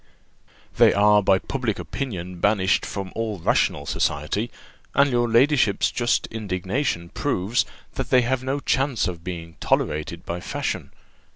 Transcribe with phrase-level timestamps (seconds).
[0.77, 4.49] "They are by public opinion banished from all rational society;
[4.95, 10.39] and your ladyship's just indignation proves, that they have no chance of being tolerated by
[10.39, 10.89] fashion.